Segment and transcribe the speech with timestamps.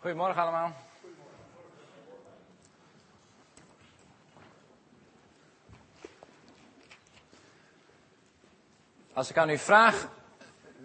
[0.00, 0.72] Goedemorgen allemaal.
[9.12, 10.08] Als ik aan u vraag,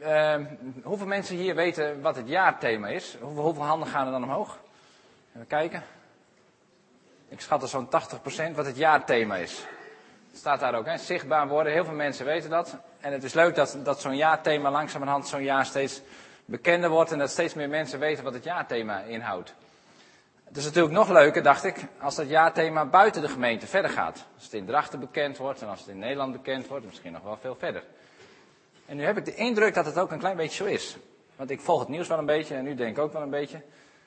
[0.01, 0.35] uh,
[0.83, 3.17] hoeveel mensen hier weten wat het jaarthema is?
[3.21, 4.59] Hoeveel, hoeveel handen gaan er dan omhoog?
[5.35, 5.83] Even kijken.
[7.27, 7.89] Ik schat er zo'n
[8.51, 9.65] 80% wat het jaarthema is.
[10.29, 10.97] Het staat daar ook, hè?
[10.97, 11.73] zichtbaar worden.
[11.73, 12.77] Heel veel mensen weten dat.
[12.99, 16.01] En het is leuk dat, dat zo'n jaarthema langzamerhand zo'n jaar steeds
[16.45, 19.53] bekender wordt en dat steeds meer mensen weten wat het jaarthema inhoudt.
[20.43, 24.25] Het is natuurlijk nog leuker, dacht ik, als dat jaarthema buiten de gemeente verder gaat.
[24.35, 27.23] Als het in Drachten bekend wordt en als het in Nederland bekend wordt, misschien nog
[27.23, 27.83] wel veel verder.
[28.85, 30.97] En nu heb ik de indruk dat het ook een klein beetje zo is.
[31.35, 33.61] Want ik volg het nieuws wel een beetje en u denkt ook wel een beetje.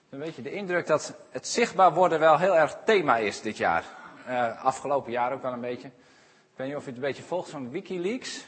[0.08, 3.56] Dan weet je de indruk dat het zichtbaar worden wel heel erg thema is dit
[3.56, 3.84] jaar.
[4.28, 5.88] Uh, afgelopen jaar ook wel een beetje.
[5.88, 8.46] Ik weet niet of u het een beetje volgt van Wikileaks.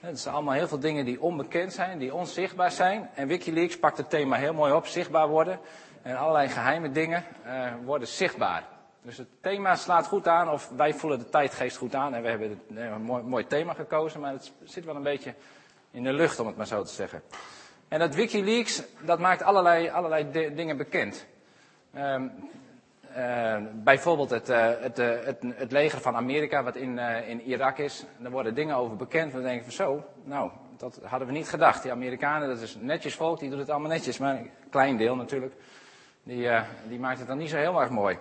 [0.00, 3.10] Het zijn allemaal heel veel dingen die onbekend zijn, die onzichtbaar zijn.
[3.14, 5.60] En Wikileaks pakt het thema heel mooi op, zichtbaar worden.
[6.02, 8.64] En allerlei geheime dingen uh, worden zichtbaar.
[9.02, 12.14] Dus het thema slaat goed aan, of wij voelen de tijdgeest goed aan.
[12.14, 15.34] En we hebben een mooi, mooi thema gekozen, maar het zit wel een beetje
[15.90, 17.22] in de lucht, om het maar zo te zeggen.
[17.88, 21.26] En dat Wikileaks, dat maakt allerlei, allerlei dingen bekend.
[21.96, 22.32] Um,
[23.16, 28.04] uh, bijvoorbeeld het, het, uh, het, het, leger van Amerika, wat in, in Irak is.
[28.18, 29.32] Daar worden dingen over bekend.
[29.32, 31.82] We denken van zo, nou, dat hadden we niet gedacht.
[31.82, 34.18] Die Amerikanen, dat is netjes volk, die doet het allemaal netjes.
[34.18, 35.54] Maar een klein deel natuurlijk.
[36.22, 36.48] Die,
[36.88, 38.18] die maakt het dan niet zo heel erg mooi.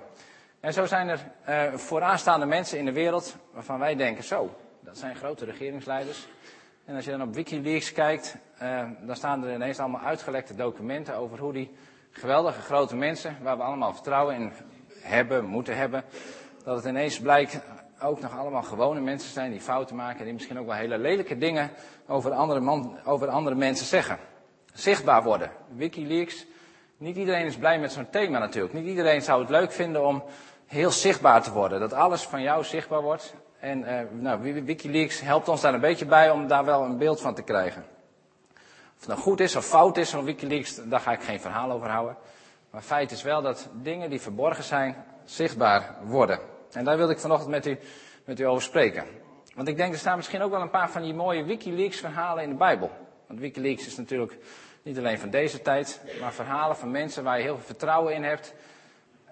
[0.60, 5.16] En zo zijn er vooraanstaande mensen in de wereld waarvan wij denken, zo, dat zijn
[5.16, 6.28] grote regeringsleiders.
[6.86, 8.38] En als je dan op Wikileaks kijkt,
[9.02, 11.72] dan staan er ineens allemaal uitgelekte documenten over hoe die
[12.12, 14.52] geweldige grote mensen, waar we allemaal vertrouwen in
[15.10, 16.04] hebben, moeten hebben,
[16.64, 17.60] dat het ineens blijkt
[18.02, 21.38] ook nog allemaal gewone mensen zijn die fouten maken, die misschien ook wel hele lelijke
[21.38, 21.72] dingen
[22.08, 24.18] over andere, man, over andere mensen zeggen.
[24.74, 25.52] Zichtbaar worden.
[25.76, 26.46] Wikileaks.
[26.98, 28.74] Niet iedereen is blij met zo'n thema natuurlijk.
[28.74, 30.24] Niet iedereen zou het leuk vinden om
[30.66, 31.80] heel zichtbaar te worden.
[31.80, 33.34] Dat alles van jou zichtbaar wordt.
[33.60, 37.22] En uh, nou, Wikileaks helpt ons daar een beetje bij om daar wel een beeld
[37.22, 37.86] van te krijgen.
[38.96, 41.72] Of het nou goed is of fout is van Wikileaks, daar ga ik geen verhaal
[41.72, 42.16] over houden.
[42.72, 46.40] Maar feit is wel dat dingen die verborgen zijn, zichtbaar worden.
[46.72, 47.78] En daar wil ik vanochtend met u,
[48.26, 49.04] met u over spreken.
[49.56, 52.44] Want ik denk, er staan misschien ook wel een paar van die mooie Wikileaks verhalen
[52.44, 52.92] in de Bijbel.
[53.28, 54.38] Want Wikileaks is natuurlijk
[54.82, 58.24] niet alleen van deze tijd, maar verhalen van mensen waar je heel veel vertrouwen in
[58.24, 58.54] hebt.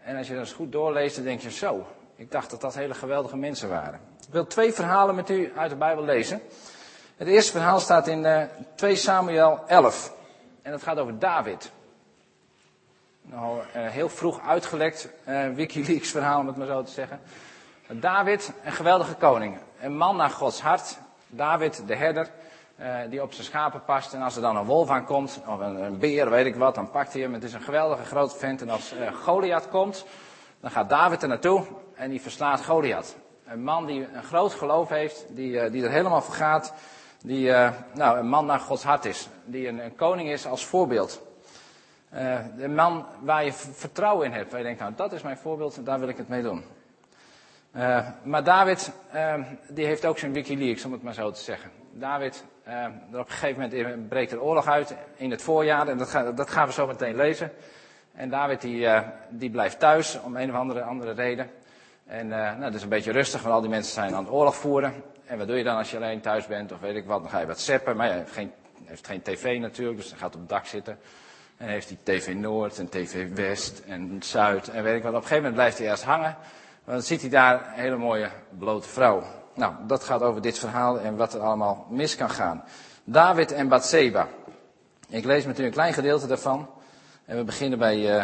[0.02, 2.76] En als je dat eens goed doorleest, dan denk je zo, ik dacht dat dat
[2.76, 4.00] hele geweldige mensen waren.
[4.28, 6.42] Ik wil twee verhalen met u uit de Bijbel lezen.
[7.18, 8.42] Het eerste verhaal staat in uh,
[8.76, 10.14] 2 Samuel 11.
[10.62, 11.72] En dat gaat over David.
[13.30, 17.20] Nou, uh, heel vroeg uitgelekt, uh, Wikileaks verhaal om het maar zo te zeggen.
[17.88, 19.58] David, een geweldige koning.
[19.80, 20.98] Een man naar Gods hart.
[21.28, 22.30] David, de herder,
[22.80, 24.14] uh, die op zijn schapen past.
[24.14, 26.92] En als er dan een wolf aankomt, of een, een beer, weet ik wat, dan
[26.92, 27.34] pakt hij hem.
[27.34, 28.62] Het is een geweldige grote vent.
[28.62, 28.94] En als
[29.24, 30.06] Goliath komt,
[30.60, 31.66] dan gaat David er naartoe
[31.96, 33.16] en die verslaat Goliath.
[33.46, 36.74] Een man die een groot geloof heeft, die, die er helemaal voor gaat.
[37.24, 37.52] Die
[37.94, 39.28] nou, een man naar Gods hart is.
[39.46, 41.27] Die een, een koning is als voorbeeld.
[42.14, 44.50] Uh, de man waar je vertrouwen in hebt.
[44.50, 46.64] Waar je denkt, nou dat is mijn voorbeeld, daar wil ik het mee doen.
[47.76, 49.34] Uh, maar David, uh,
[49.70, 51.72] die heeft ook zijn Wikileaks, om het maar zo te zeggen.
[51.92, 52.44] David,
[53.12, 55.88] op een gegeven moment breekt er oorlog uit in het voorjaar.
[55.88, 57.52] En dat, ga, dat gaan we zo meteen lezen.
[58.14, 58.88] En David die,
[59.30, 61.50] die blijft thuis om een of andere, andere reden.
[62.06, 64.56] En nou, dat is een beetje rustig, want al die mensen zijn aan het oorlog
[64.56, 64.94] voeren.
[65.26, 67.22] En wat doe je dan als je alleen thuis bent of weet ik wat?
[67.22, 67.96] Dan ga je wat zeppen.
[67.96, 68.52] Maar hij heeft geen,
[68.86, 71.00] heeft geen tv natuurlijk, dus hij gaat op het dak zitten.
[71.58, 75.12] En heeft hij TV Noord en TV West en Zuid en weet ik wat.
[75.12, 76.36] Op een gegeven moment blijft hij ergens hangen.
[76.84, 79.24] Want dan ziet hij daar een hele mooie blote vrouw.
[79.54, 82.64] Nou, dat gaat over dit verhaal en wat er allemaal mis kan gaan.
[83.04, 84.28] David en Bathseba.
[85.10, 86.70] Ik lees met u een klein gedeelte daarvan.
[87.26, 88.24] En we beginnen bij uh,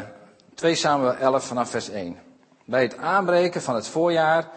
[0.53, 2.17] 2 Samuel 11 vanaf vers 1.
[2.65, 4.47] Bij het aanbreken van het voorjaar,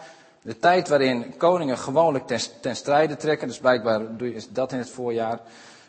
[0.41, 4.89] de tijd waarin koningen gewoonlijk ten, ten strijde trekken, dus blijkbaar is dat in het
[4.89, 5.39] voorjaar,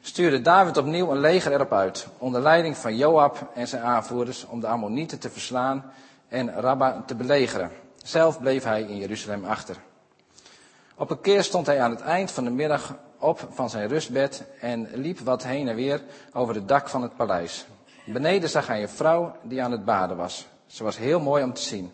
[0.08, 4.60] stuurde David opnieuw een leger erop uit, onder leiding van Joab en zijn aanvoerders, om
[4.60, 5.92] de Ammonieten te verslaan
[6.28, 7.70] en Rabba te belegeren.
[8.02, 9.76] Zelf bleef hij in Jeruzalem achter.
[10.96, 14.44] Op een keer stond hij aan het eind van de middag op van zijn rustbed
[14.60, 16.02] en liep wat heen en weer
[16.32, 17.66] over het dak van het paleis.
[18.06, 20.46] Beneden zag hij een vrouw die aan het baden was.
[20.66, 21.92] Ze was heel mooi om te zien.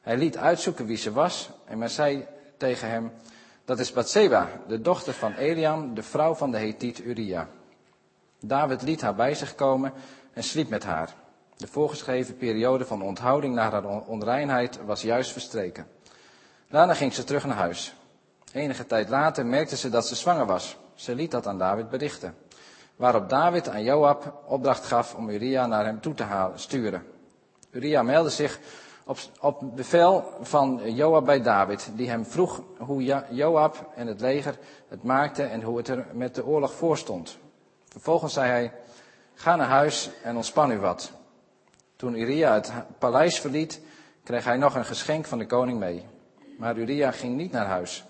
[0.00, 3.12] Hij liet uitzoeken wie ze was en men zei tegen hem,
[3.70, 7.48] dat is Bathseba, de dochter van Eliam, de vrouw van de Hethiet Uria.
[8.40, 9.92] David liet haar bij zich komen
[10.32, 11.14] en sliep met haar.
[11.56, 15.86] De voorgeschreven periode van onthouding naar haar onreinheid was juist verstreken.
[16.68, 17.94] Daarna ging ze terug naar huis.
[18.52, 20.76] Enige tijd later merkte ze dat ze zwanger was.
[20.94, 22.34] Ze liet dat aan David berichten.
[22.96, 27.06] Waarop David aan Joab opdracht gaf om Uria naar hem toe te halen, sturen.
[27.70, 28.58] Uria meldde zich
[29.40, 34.58] op, bevel van Joab bij David, die hem vroeg hoe Joab en het leger
[34.88, 37.38] het maakte en hoe het er met de oorlog voor stond.
[37.88, 38.72] Vervolgens zei hij,
[39.34, 41.12] ga naar huis en ontspan u wat.
[41.96, 43.80] Toen Uria het paleis verliet,
[44.24, 46.04] kreeg hij nog een geschenk van de koning mee.
[46.58, 48.04] Maar Uria ging niet naar huis.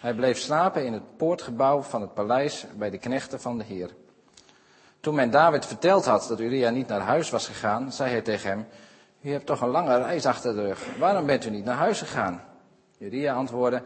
[0.00, 3.90] Hij bleef slapen in het poortgebouw van het paleis bij de knechten van de Heer.
[5.00, 8.48] Toen men David verteld had dat Uria niet naar huis was gegaan, zei hij tegen
[8.48, 8.66] hem,
[9.26, 10.96] u hebt toch een lange reis achter de rug.
[10.98, 12.42] Waarom bent u niet naar huis gegaan?
[12.98, 13.82] Uria antwoordde,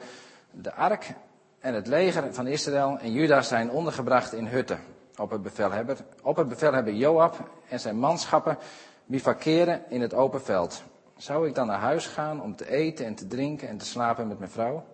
[0.51, 1.15] de ark
[1.59, 4.81] en het leger van Israël en Juda zijn ondergebracht in hutten.
[5.17, 8.59] Op het bevelhebber, op het bevelhebber Joab en zijn manschappen
[9.07, 10.83] bivakeren in het open veld.
[11.17, 14.29] Zou ik dan naar huis gaan om te eten en te drinken en te slapen
[14.29, 14.85] met mijn vrouw?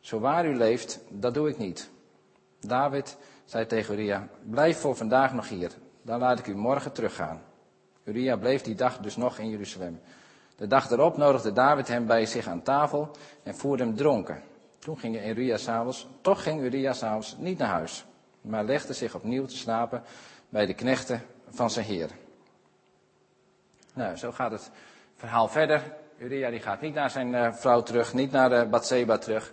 [0.00, 1.90] Zo waar u leeft, dat doe ik niet.
[2.60, 5.72] David zei tegen Uria, blijf voor vandaag nog hier,
[6.02, 7.40] dan laat ik u morgen teruggaan.
[8.06, 10.00] Uria bleef die dag dus nog in Jeruzalem.
[10.56, 13.10] De dag erop nodigde David hem bij zich aan tafel
[13.42, 14.42] en voerde hem dronken.
[14.78, 18.04] Toen ging Uria s'avonds, toch ging Uria s'avonds niet naar huis,
[18.40, 20.02] maar legde zich opnieuw te slapen
[20.48, 22.10] bij de knechten van zijn heer.
[23.94, 24.70] Nou, zo gaat het
[25.16, 25.82] verhaal verder.
[26.18, 29.52] Uria die gaat niet naar zijn uh, vrouw terug, niet naar uh, Bathseba terug.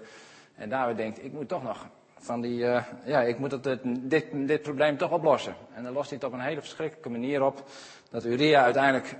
[0.55, 1.87] En David denkt, ik moet toch nog
[2.23, 5.55] van die, uh, ja, ik moet het, dit, dit probleem toch oplossen.
[5.73, 7.63] En dan lost hij het op een hele verschrikkelijke manier op.
[8.09, 9.15] Dat Uria uiteindelijk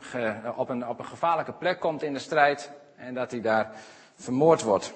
[0.00, 2.72] ge, op, een, op een gevaarlijke plek komt in de strijd.
[2.96, 3.70] En dat hij daar
[4.14, 4.94] vermoord wordt.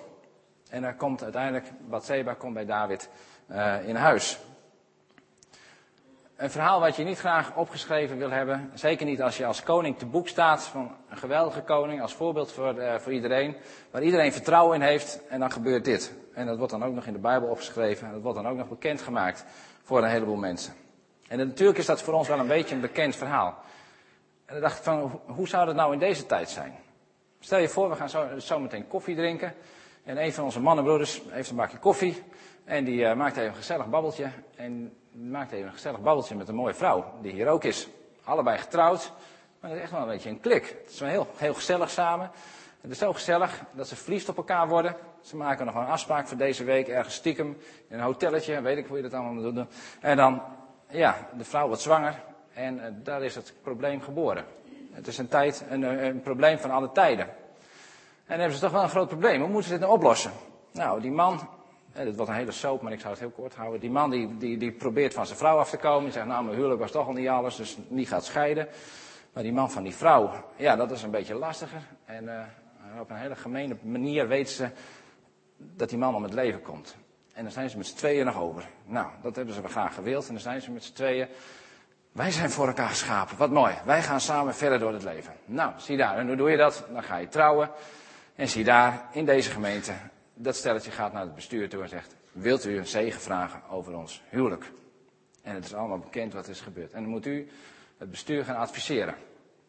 [0.69, 3.09] En dan komt uiteindelijk, Bathseba komt bij David
[3.87, 4.39] in huis.
[6.37, 8.71] Een verhaal wat je niet graag opgeschreven wil hebben.
[8.75, 12.03] Zeker niet als je als koning te boek staat van een geweldige koning.
[12.03, 13.57] Als voorbeeld voor, voor iedereen.
[13.91, 15.21] Waar iedereen vertrouwen in heeft.
[15.29, 16.22] En dan gebeurt dit.
[16.35, 18.07] En dat wordt dan ook nog in de Bijbel opgeschreven.
[18.07, 19.45] En dat wordt dan ook nog bekendgemaakt
[19.83, 20.75] voor een heleboel mensen.
[21.29, 23.59] En natuurlijk is dat voor ons wel een beetje een bekend verhaal.
[24.45, 26.75] En dan dacht ik van, hoe zou dat nou in deze tijd zijn?
[27.41, 29.55] Stel je voor, we gaan zo, zo meteen koffie drinken.
[30.05, 32.23] En een van onze mannenbroeders heeft een bakje koffie.
[32.65, 34.31] En die uh, maakt even een gezellig babbeltje.
[34.57, 37.89] En maakt even een gezellig babbeltje met een mooie vrouw, die hier ook is.
[38.25, 39.13] Allebei getrouwd,
[39.61, 40.77] maar het is echt wel een beetje een klik.
[40.83, 42.31] Het is wel heel, heel gezellig samen.
[42.83, 44.97] Het is zo gezellig dat ze verliefd op elkaar worden.
[45.21, 47.57] Ze maken nog een afspraak voor deze week, ergens stiekem,
[47.89, 49.69] in een hotelletje, weet ik hoe je dat allemaal moet doen.
[50.01, 50.43] En dan,
[50.89, 54.45] ja, de vrouw wordt zwanger en uh, daar is het probleem geboren.
[54.93, 57.27] Het is een tijd, een, een probleem van alle tijden.
[57.27, 57.35] En
[58.27, 59.41] dan hebben ze toch wel een groot probleem.
[59.41, 60.33] Hoe moeten ze dit nou oplossen?
[60.73, 61.49] Nou, die man
[61.93, 63.81] het dit wordt een hele soap, maar ik zou het heel kort houden.
[63.81, 66.05] Die man die, die, die probeert van zijn vrouw af te komen.
[66.05, 68.69] Die zegt, nou, mijn huwelijk was toch al niet alles, dus niet gaat scheiden.
[69.33, 71.83] Maar die man van die vrouw, ja, dat is een beetje lastiger.
[72.05, 72.29] En
[73.01, 74.69] op een hele gemene manier weet ze
[75.57, 76.97] dat die man om het leven komt.
[77.33, 78.69] En dan zijn ze met z'n tweeën nog over.
[78.85, 80.27] Nou, dat hebben ze graag gewild.
[80.27, 81.29] En dan zijn ze met z'n tweeën.
[82.13, 83.37] Wij zijn voor elkaar geschapen.
[83.37, 83.75] Wat mooi.
[83.85, 85.33] Wij gaan samen verder door het leven.
[85.45, 86.19] Nou, zie daar.
[86.19, 86.85] En hoe doe je dat?
[86.93, 87.71] Dan ga je trouwen.
[88.35, 89.93] En zie daar, in deze gemeente,
[90.35, 93.97] dat stelletje gaat naar het bestuur toe en zegt: Wilt u een zegen vragen over
[93.97, 94.73] ons huwelijk?
[95.43, 96.93] En het is allemaal bekend wat is gebeurd.
[96.93, 97.49] En dan moet u
[97.99, 99.15] het bestuur gaan adviseren.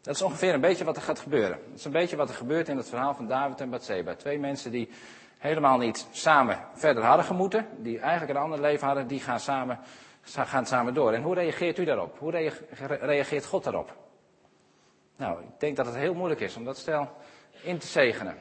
[0.03, 1.59] Dat is ongeveer een beetje wat er gaat gebeuren.
[1.69, 4.15] Dat is een beetje wat er gebeurt in het verhaal van David en Bathseba.
[4.15, 4.89] Twee mensen die
[5.37, 9.79] helemaal niet samen verder hadden gemoeten, die eigenlijk een ander leven hadden, die gaan samen,
[10.23, 11.13] gaan samen door.
[11.13, 12.19] En hoe reageert u daarop?
[12.19, 12.51] Hoe
[12.99, 13.95] reageert God daarop?
[15.15, 17.09] Nou, ik denk dat het heel moeilijk is om dat stel
[17.61, 18.37] in te zegenen.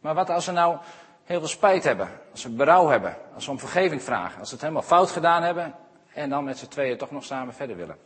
[0.00, 0.78] Maar wat als er nou
[1.24, 4.54] heel veel spijt hebben, als we berouw hebben, als we om vergeving vragen, als we
[4.54, 5.74] het helemaal fout gedaan hebben
[6.12, 7.96] en dan met z'n tweeën toch nog samen verder willen.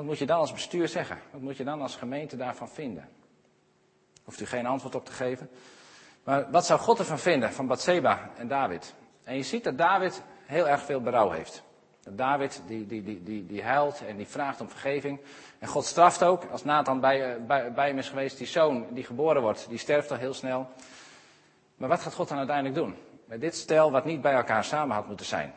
[0.00, 1.18] Wat moet je dan als bestuur zeggen?
[1.30, 3.08] Wat moet je dan als gemeente daarvan vinden?
[4.24, 5.50] Hoeft u geen antwoord op te geven.
[6.24, 8.94] Maar wat zou God ervan vinden, van Bathseba en David?
[9.24, 11.62] En je ziet dat David heel erg veel berouw heeft.
[12.02, 15.20] Dat David die, die, die, die, die huilt en die vraagt om vergeving.
[15.58, 16.44] En God straft ook.
[16.50, 20.10] Als Nathan bij, bij, bij hem is geweest, die zoon die geboren wordt, die sterft
[20.10, 20.68] al heel snel.
[21.76, 22.96] Maar wat gaat God dan uiteindelijk doen?
[23.24, 25.54] Met dit stel wat niet bij elkaar samen had moeten zijn.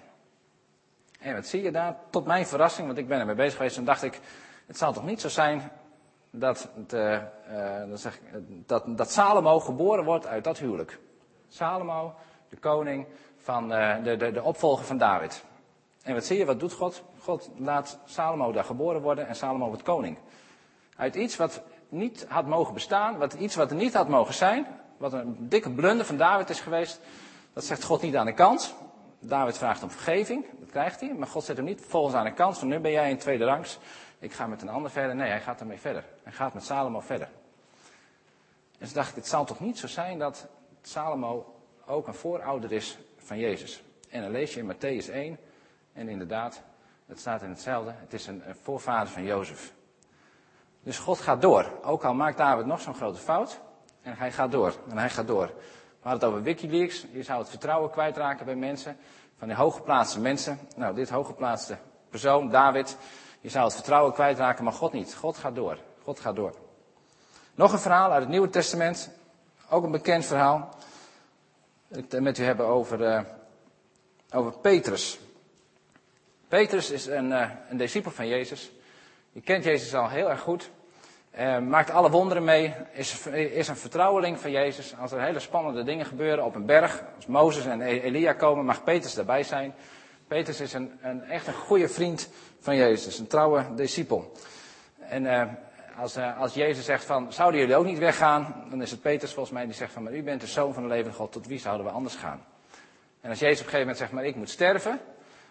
[1.24, 1.96] En wat zie je daar?
[2.10, 4.20] Tot mijn verrassing, want ik ben ermee bezig geweest, en dacht ik,
[4.66, 5.72] het zal toch niet zo zijn
[6.30, 8.20] dat, de, uh, dat, zeg,
[8.66, 11.00] dat, dat Salomo geboren wordt uit dat huwelijk.
[11.48, 12.14] Salomo,
[12.50, 13.06] de koning
[13.38, 15.44] van de, de, de opvolger van David.
[16.04, 17.04] En wat zie je, wat doet God?
[17.20, 20.18] God laat Salomo daar geboren worden en Salomo wordt koning.
[20.96, 24.68] Uit iets wat niet had mogen bestaan, wat, iets wat er niet had mogen zijn,
[24.98, 27.00] wat een dikke blunder van David is geweest,
[27.54, 28.76] dat zegt God niet aan de kant.
[29.26, 31.14] David vraagt om vergeving, dat krijgt hij.
[31.14, 33.46] Maar God zet hem niet volgens aan de kant van nu ben jij in tweede
[33.46, 33.80] rangs.
[34.20, 35.16] Ik ga met een ander verder.
[35.16, 36.06] Nee, hij gaat ermee verder.
[36.24, 37.30] Hij gaat met Salomo verder.
[38.80, 40.48] En ze dacht, het zal toch niet zo zijn dat
[40.82, 43.84] Salomo ook een voorouder is van Jezus.
[44.10, 45.38] En dan lees je in Matthäus 1.
[45.94, 46.62] En inderdaad,
[47.06, 47.94] Het staat in hetzelfde.
[47.96, 49.74] Het is een voorvader van Jozef.
[50.84, 51.72] Dus God gaat door.
[51.82, 53.60] Ook al maakt David nog zo'n grote fout.
[54.02, 54.76] En hij gaat door.
[54.90, 55.52] En hij gaat door.
[56.04, 57.06] We hadden het over Wikileaks.
[57.12, 58.98] Je zou het vertrouwen kwijtraken bij mensen.
[59.38, 60.60] Van die hooggeplaatste mensen.
[60.76, 61.78] Nou, dit hooggeplaatste
[62.10, 62.98] persoon, David.
[63.42, 65.16] Je zou het vertrouwen kwijtraken, maar God niet.
[65.16, 65.78] God gaat door.
[66.04, 66.56] God gaat door.
[67.56, 69.10] Nog een verhaal uit het Nieuwe Testament.
[69.70, 70.70] Ook een bekend verhaal.
[71.88, 73.22] Ik het met u hebben over, uh,
[74.34, 75.20] over Petrus.
[76.48, 78.72] Petrus is een, uh, een discipel van Jezus.
[79.32, 80.70] Je kent Jezus al heel erg goed.
[81.40, 82.74] Uh, maakt alle wonderen mee.
[82.92, 84.94] Is, is een vertrouweling van Jezus.
[85.00, 87.04] Als er hele spannende dingen gebeuren op een berg.
[87.16, 89.74] Als Mozes en e-, Elia komen, mag Petrus daarbij zijn.
[90.28, 93.20] Petrus is een, een, echt een goede vriend van Jezus.
[93.20, 94.32] Een trouwe discipel.
[95.00, 95.44] En uh,
[95.98, 98.66] als, uh, als Jezus zegt van, zouden jullie ook niet weggaan?
[98.70, 100.84] Dan is het Petrus volgens mij die zegt van, maar u bent de zoon van
[100.84, 101.32] de levende God.
[101.32, 102.46] Tot wie zouden we anders gaan?
[103.22, 105.00] En als Jezus op een gegeven moment zegt, maar ik moet sterven.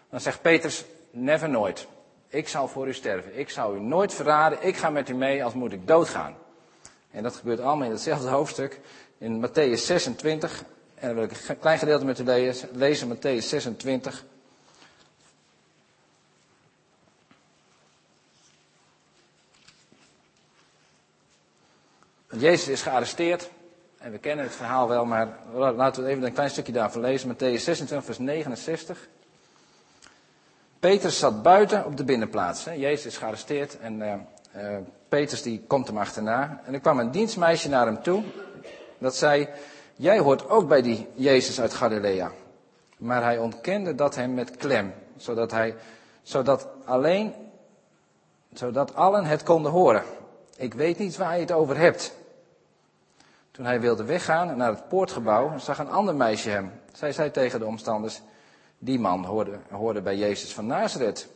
[0.09, 1.87] Dan zegt Petrus, never nooit.
[2.33, 3.39] Ik zal voor u sterven.
[3.39, 4.57] Ik zal u nooit verraden.
[4.61, 6.35] Ik ga met u mee, als moet ik doodgaan.
[7.11, 8.79] En dat gebeurt allemaal in hetzelfde hoofdstuk.
[9.17, 10.63] In Matthäus 26.
[10.95, 12.69] En dan wil ik een klein gedeelte met u lezen.
[12.71, 14.25] Lezen Matthäus 26.
[22.29, 23.49] Jezus is gearresteerd.
[23.97, 27.35] En we kennen het verhaal wel, maar laten we even een klein stukje daarvan lezen.
[27.35, 29.07] Matthäus 26, vers 69.
[30.83, 32.65] Petrus zat buiten op de binnenplaats.
[32.65, 32.71] Hè.
[32.71, 34.77] Jezus is gearresteerd en uh,
[35.09, 36.61] Petrus die komt hem achterna.
[36.65, 38.23] En er kwam een dienstmeisje naar hem toe.
[38.97, 39.49] Dat zei,
[39.95, 42.31] jij hoort ook bij die Jezus uit Galilea.
[42.97, 44.93] Maar hij ontkende dat hem met klem.
[45.17, 45.75] Zodat hij,
[46.21, 47.33] zodat alleen,
[48.53, 50.03] zodat allen het konden horen.
[50.57, 52.15] Ik weet niet waar je het over hebt.
[53.51, 56.71] Toen hij wilde weggaan naar het poortgebouw, zag een ander meisje hem.
[56.93, 58.21] Zij zei tegen de omstanders,
[58.83, 61.27] die man hoorde, hoorde bij Jezus van Nazareth.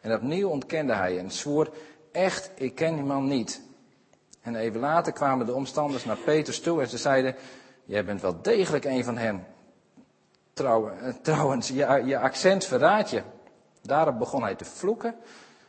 [0.00, 1.70] En opnieuw ontkende hij en zwoer,
[2.12, 3.62] echt, ik ken die man niet.
[4.40, 7.34] En even later kwamen de omstanders naar Petrus toe en ze zeiden,
[7.84, 9.46] jij bent wel degelijk een van hen.
[11.22, 13.22] Trouwens, je, je accent verraadt je.
[13.82, 15.14] Daarop begon hij te vloeken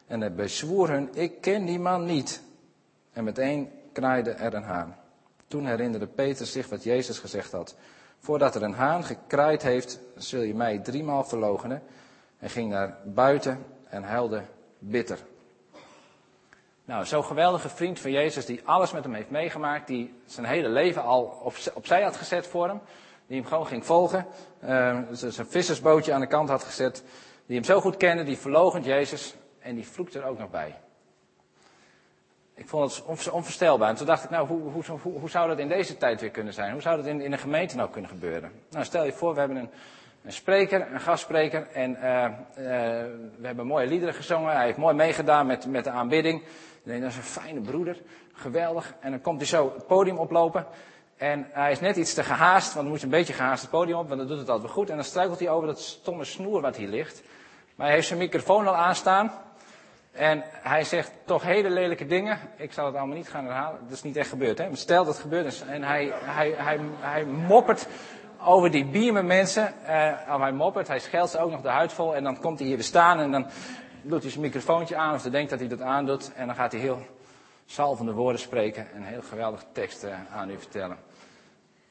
[0.08, 2.42] en hij bezwoer hun, ik ken die man niet.
[3.14, 4.96] En meteen kraaide er een haan.
[5.48, 7.76] Toen herinnerde Petrus zich wat Jezus gezegd had.
[8.28, 11.84] Voordat er een haan gekraaid heeft, zul je mij driemaal verloochenen.
[12.40, 14.44] En ging naar buiten en huilde
[14.80, 15.20] bitter.
[16.86, 20.70] Nou, zo'n geweldige vriend van Jezus die alles met hem heeft meegemaakt, die zijn hele
[20.70, 22.82] leven al op, opzij had gezet voor hem,
[23.28, 24.26] die hem gewoon ging volgen,
[24.64, 27.04] uh, zijn vissersbootje aan de kant had gezet,
[27.46, 30.76] die hem zo goed kende, die verlogend Jezus en die vloekt er ook nog bij.
[32.58, 33.90] Ik vond het onvoorstelbaar.
[33.90, 34.84] En toen dacht ik, nou, hoe, hoe,
[35.20, 36.72] hoe, zou dat in deze tijd weer kunnen zijn?
[36.72, 38.52] Hoe zou dat in, in een gemeente nou kunnen gebeuren?
[38.70, 39.70] Nou, stel je voor, we hebben een,
[40.24, 41.68] een spreker, een gastspreker.
[41.74, 42.32] En uh, uh,
[43.38, 44.56] we hebben mooie liederen gezongen.
[44.56, 46.44] Hij heeft mooi meegedaan met, met de aanbidding.
[46.84, 47.98] Denk, dat is een fijne broeder.
[48.34, 48.94] Geweldig.
[49.00, 50.66] En dan komt hij zo het podium oplopen.
[51.18, 53.98] En hij is net iets te gehaast, want dan moet een beetje gehaast het podium
[53.98, 54.90] op, want dan doet het altijd wel goed.
[54.90, 57.24] En dan struikelt hij over dat stomme snoer wat hier ligt.
[57.76, 59.32] Maar hij heeft zijn microfoon al aanstaan.
[60.18, 62.40] En hij zegt toch hele lelijke dingen.
[62.56, 63.80] Ik zal het allemaal niet gaan herhalen.
[63.84, 64.58] Dat is niet echt gebeurd.
[64.58, 64.68] Hè?
[64.68, 65.62] Maar stel dat het gebeurd is.
[65.62, 67.88] En hij, hij, hij, hij moppert
[68.44, 69.74] over die biemen mensen.
[69.84, 72.16] Uh, hij moppert, hij scheldt ze ook nog de huid vol.
[72.16, 73.48] En dan komt hij hier weer staan en dan
[74.02, 75.14] doet hij zijn microfoontje aan.
[75.14, 76.32] Of hij denkt dat hij dat aandoet.
[76.34, 77.06] En dan gaat hij heel
[77.66, 78.88] salvende woorden spreken.
[78.94, 80.98] En heel geweldige tekst uh, aan u vertellen.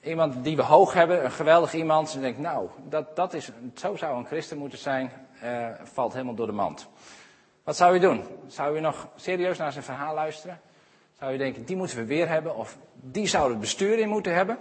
[0.02, 2.14] Iemand die we hoog hebben, een geweldig iemand.
[2.14, 5.12] En denkt, nou, dat, dat is, zo zou een christen moeten zijn.
[5.44, 6.88] Uh, valt helemaal door de mand.
[7.66, 8.24] Wat zou u doen?
[8.46, 10.60] Zou u nog serieus naar zijn verhaal luisteren?
[11.18, 12.56] Zou u denken, die moeten we weer hebben?
[12.56, 14.58] Of die zou het bestuur in moeten hebben?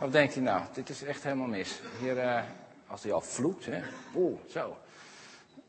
[0.00, 1.80] Of denkt u, nou, dit is echt helemaal mis.
[2.00, 2.40] Hier, uh,
[2.86, 3.80] als hij al vloekt, hè.
[4.16, 4.76] Oeh, zo.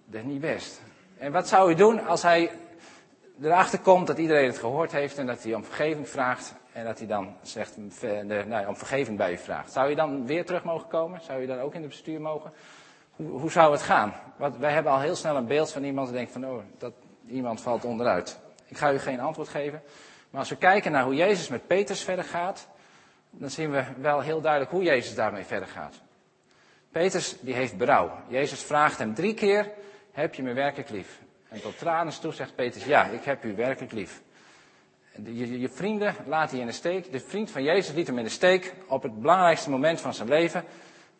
[0.06, 0.82] Dat is niet best.
[1.18, 2.52] En wat zou u doen als hij
[3.42, 6.98] erachter komt dat iedereen het gehoord heeft en dat hij om vergeving vraagt en dat
[6.98, 7.78] hij dan zegt,
[8.48, 9.72] nou, om vergeving bij u vraagt?
[9.72, 11.22] Zou u dan weer terug mogen komen?
[11.22, 12.52] Zou u dan ook in het bestuur mogen?
[13.16, 14.14] Hoe, zou het gaan?
[14.38, 16.94] Want wij hebben al heel snel een beeld van iemand die denkt van, oh, dat
[17.28, 18.40] iemand valt onderuit.
[18.66, 19.82] Ik ga u geen antwoord geven.
[20.30, 22.68] Maar als we kijken naar hoe Jezus met Petrus verder gaat,
[23.30, 26.02] dan zien we wel heel duidelijk hoe Jezus daarmee verder gaat.
[26.92, 28.12] Petrus die heeft berouw.
[28.28, 29.72] Jezus vraagt hem drie keer,
[30.12, 31.20] heb je me werkelijk lief?
[31.50, 34.22] En tot tranen toe zegt Petrus, ja, ik heb u werkelijk lief.
[35.24, 37.12] Je, je, vrienden laat hij in de steek.
[37.12, 40.28] De vriend van Jezus liet hem in de steek op het belangrijkste moment van zijn
[40.28, 40.64] leven.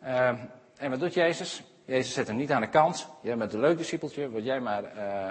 [0.02, 0.28] Uh,
[0.76, 1.62] en wat doet Jezus?
[1.86, 3.08] Jezus zet hem niet aan de kant.
[3.20, 5.30] Jij bent een leuk discipeltje, word jij maar, uh,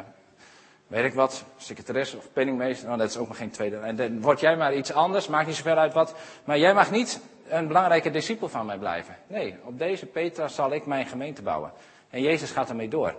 [0.88, 2.88] weet ik wat, secretaris of penningmeester.
[2.88, 3.78] Nou, dat is ook nog geen tweede.
[3.78, 6.16] En dan word jij maar iets anders, maakt niet zoveel uit wat.
[6.44, 9.16] Maar jij mag niet een belangrijke discipel van mij blijven.
[9.28, 11.72] Nee, op deze Petra zal ik mijn gemeente bouwen.
[12.10, 13.16] En Jezus gaat ermee door.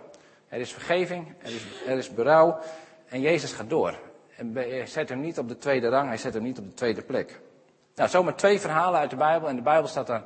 [0.48, 2.58] Er is vergeving, er is, er is berouw
[3.08, 3.98] en Jezus gaat door.
[4.36, 4.56] En
[4.88, 7.40] zet hem niet op de tweede rang, hij zet hem niet op de tweede plek.
[7.94, 10.24] Nou, zomaar twee verhalen uit de Bijbel en de Bijbel staat daar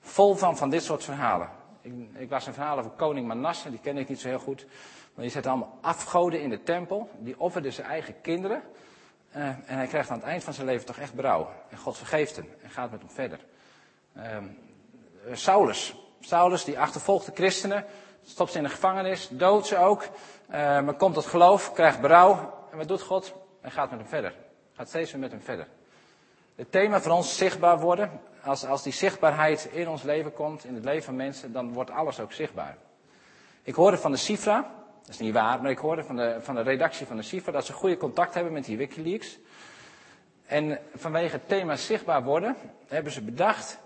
[0.00, 1.48] vol van, van dit soort verhalen.
[1.80, 4.66] Ik, ik las een verhaal over koning Manasse, die ken ik niet zo heel goed.
[5.14, 8.62] Maar die zette allemaal afgoden in de tempel, die offerde zijn eigen kinderen.
[9.36, 11.50] Uh, en hij krijgt aan het eind van zijn leven toch echt berouw.
[11.68, 13.38] En God vergeeft hem en gaat met hem verder.
[14.16, 14.36] Uh,
[15.32, 15.94] Saulus.
[16.20, 17.84] Saulus die achtervolgt de christenen,
[18.22, 20.02] stopt ze in de gevangenis, doodt ze ook.
[20.02, 20.08] Uh,
[20.56, 22.54] maar komt tot geloof, krijgt berouw.
[22.70, 23.34] En wat doet God?
[23.60, 24.34] Hij gaat met hem verder.
[24.72, 25.66] Gaat steeds weer met hem verder.
[26.60, 28.20] Het thema voor ons zichtbaar worden.
[28.42, 31.90] Als, als die zichtbaarheid in ons leven komt, in het leven van mensen, dan wordt
[31.90, 32.76] alles ook zichtbaar.
[33.62, 36.54] Ik hoorde van de Cifra, dat is niet waar, maar ik hoorde van de, van
[36.54, 39.38] de redactie van de Cifra dat ze goede contact hebben met die Wikileaks.
[40.46, 42.56] En vanwege het thema zichtbaar worden
[42.88, 43.78] hebben ze bedacht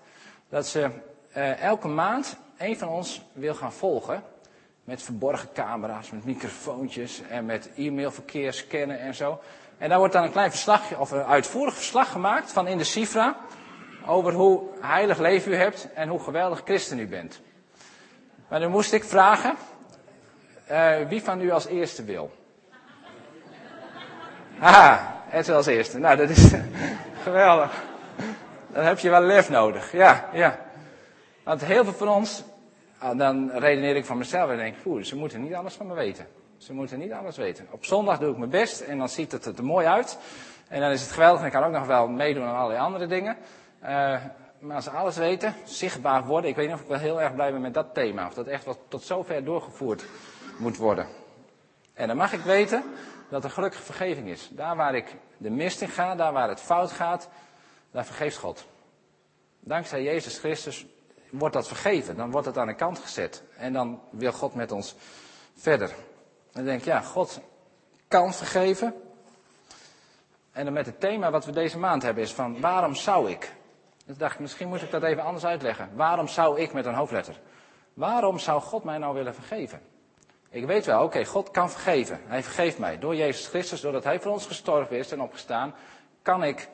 [0.48, 0.90] dat ze
[1.36, 4.22] uh, elke maand een van ons wil gaan volgen.
[4.84, 9.40] Met verborgen camera's, met microfoontjes en met e-mailverkeer scannen en zo.
[9.78, 12.84] En daar wordt dan een klein verslag, of een uitvoerig verslag gemaakt van in de
[12.84, 13.36] Cifra.
[14.06, 17.40] Over hoe heilig leven u hebt en hoe geweldig christen u bent.
[18.48, 19.54] Maar dan moest ik vragen,
[20.70, 22.32] uh, wie van u als eerste wil?
[24.58, 25.98] Haha, het als eerste.
[25.98, 26.52] Nou, dat is
[27.22, 27.82] geweldig.
[28.72, 29.92] Dan heb je wel lef nodig.
[29.92, 30.58] Ja, ja.
[31.44, 32.44] Want heel veel van ons,
[32.98, 35.94] ah, dan redeneer ik van mezelf en denk, oeh, ze moeten niet alles van me
[35.94, 36.26] weten.
[36.58, 37.66] Ze moeten niet alles weten.
[37.70, 40.18] Op zondag doe ik mijn best en dan ziet het er mooi uit.
[40.68, 43.06] En dan is het geweldig en ik kan ook nog wel meedoen aan allerlei andere
[43.06, 43.36] dingen.
[43.82, 43.88] Uh,
[44.58, 47.34] maar als ze alles weten, zichtbaar worden, ik weet niet of ik wel heel erg
[47.34, 48.26] blij ben met dat thema.
[48.26, 50.04] Of dat echt wat tot zover doorgevoerd
[50.58, 51.06] moet worden.
[51.94, 52.82] En dan mag ik weten
[53.28, 54.50] dat er gelukkig vergeving is.
[54.52, 57.28] Daar waar ik de mist in ga, daar waar het fout gaat,
[57.90, 58.66] daar vergeeft God.
[59.60, 60.86] Dankzij Jezus Christus
[61.30, 62.16] wordt dat vergeven.
[62.16, 63.42] Dan wordt het aan de kant gezet.
[63.56, 64.94] En dan wil God met ons
[65.54, 65.90] verder.
[66.54, 67.40] Dan denk ik, ja, God
[68.08, 68.94] kan vergeven.
[70.52, 73.52] En dan met het thema wat we deze maand hebben is van waarom zou ik?
[74.06, 75.90] Dus dacht ik, misschien moet ik dat even anders uitleggen.
[75.94, 77.40] Waarom zou ik met een hoofdletter?
[77.94, 79.80] Waarom zou God mij nou willen vergeven?
[80.48, 82.20] Ik weet wel, oké, God kan vergeven.
[82.26, 82.98] Hij vergeeft mij.
[82.98, 85.74] Door Jezus Christus, doordat Hij voor ons gestorven is en opgestaan,
[86.22, 86.68] kan ik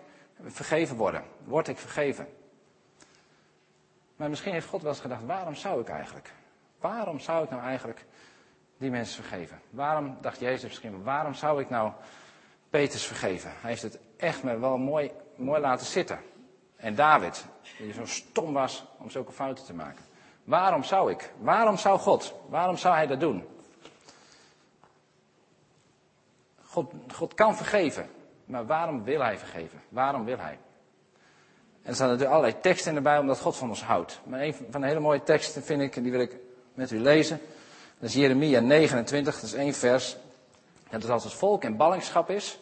[0.44, 1.22] vergeven worden.
[1.44, 2.28] Word ik vergeven.
[4.16, 6.33] Maar misschien heeft God wel eens gedacht, waarom zou ik eigenlijk?
[6.81, 8.05] Waarom zou ik nou eigenlijk
[8.81, 9.61] die mensen vergeven?
[9.71, 11.93] Waarom, dacht Jezus misschien, waarom zou ik nou
[12.71, 13.51] Peters vergeven?
[13.61, 16.19] Hij heeft het echt me wel mooi, mooi laten zitten.
[16.77, 17.45] En David,
[17.79, 20.05] die zo stom was om zulke fouten te maken.
[20.45, 21.33] Waarom zou ik?
[21.38, 22.35] Waarom zou God?
[22.49, 23.45] Waarom zou hij dat doen?
[26.64, 28.11] God, God kan vergeven,
[28.45, 29.81] maar waarom wil hij vergeven?
[29.88, 30.59] Waarom wil hij?
[31.83, 34.21] En er staan natuurlijk allerlei teksten in de Bijbel omdat God van ons houdt.
[34.25, 36.37] Maar een van de hele mooie teksten vind ik, en die wil ik
[36.75, 37.40] met u lezen.
[38.00, 40.16] Dat is Jeremia 29, dat is één vers.
[40.90, 42.60] Dat als het volk in ballingschap is,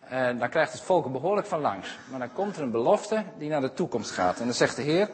[0.00, 1.98] en dan krijgt het volk er behoorlijk van langs.
[2.10, 4.38] Maar dan komt er een belofte die naar de toekomst gaat.
[4.38, 5.10] En dan zegt de Heer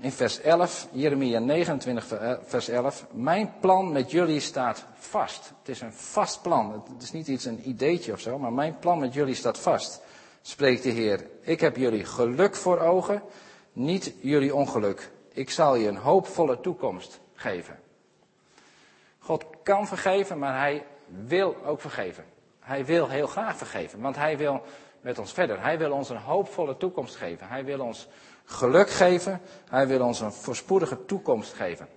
[0.00, 3.06] in vers 11, Jeremia 29, vers 11.
[3.10, 5.52] Mijn plan met jullie staat vast.
[5.58, 6.84] Het is een vast plan.
[6.92, 10.00] Het is niet iets, een ideetje of zo, maar mijn plan met jullie staat vast.
[10.42, 11.26] Spreekt de Heer.
[11.40, 13.22] Ik heb jullie geluk voor ogen,
[13.72, 15.10] niet jullie ongeluk.
[15.32, 17.84] Ik zal je een hoopvolle toekomst geven.
[19.26, 22.24] God kan vergeven, maar hij wil ook vergeven.
[22.60, 24.62] Hij wil heel graag vergeven, want hij wil
[25.00, 25.62] met ons verder.
[25.62, 27.48] Hij wil ons een hoopvolle toekomst geven.
[27.48, 28.08] Hij wil ons
[28.44, 29.40] geluk geven.
[29.70, 31.88] Hij wil ons een voorspoedige toekomst geven.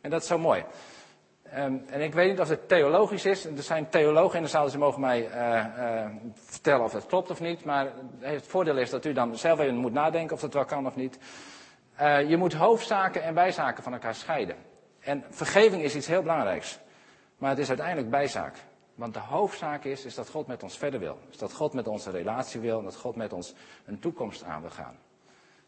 [0.00, 0.64] En dat is zo mooi.
[1.56, 3.44] Um, en ik weet niet of het theologisch is.
[3.44, 7.30] Er zijn theologen in de zaal, ze mogen mij uh, uh, vertellen of dat klopt
[7.30, 7.64] of niet.
[7.64, 10.86] Maar het voordeel is dat u dan zelf even moet nadenken of dat wel kan
[10.86, 11.18] of niet.
[12.00, 14.56] Uh, je moet hoofdzaken en bijzaken van elkaar scheiden.
[15.02, 16.78] En vergeving is iets heel belangrijks.
[17.38, 18.56] Maar het is uiteindelijk bijzaak.
[18.94, 21.18] Want de hoofdzaak is, is dat God met ons verder wil.
[21.30, 22.78] Is dat God met ons een relatie wil.
[22.78, 24.96] En dat God met ons een toekomst aan wil gaan.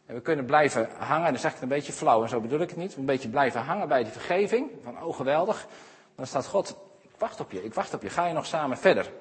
[0.05, 2.39] En we kunnen blijven hangen, en dan zeg ik het een beetje flauw, en zo
[2.39, 2.95] bedoel ik het niet.
[2.95, 4.69] Een beetje blijven hangen bij die vergeving.
[4.83, 5.67] Van, oh geweldig.
[6.15, 6.69] Dan staat God,
[7.01, 8.09] ik wacht op je, ik wacht op je.
[8.09, 9.11] Ga je nog samen verder?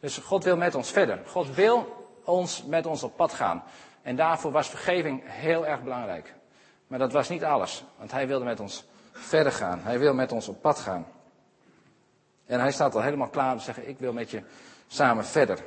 [0.00, 1.20] Dus God wil met ons verder.
[1.26, 3.62] God wil ons met ons op pad gaan.
[4.02, 6.34] En daarvoor was vergeving heel erg belangrijk.
[6.86, 7.84] Maar dat was niet alles.
[7.96, 8.84] Want hij wilde met ons
[9.20, 9.80] verder gaan.
[9.80, 11.06] Hij wil met ons op pad gaan.
[12.46, 14.42] En hij staat al helemaal klaar om te zeggen, ik wil met je
[14.86, 15.58] samen verder.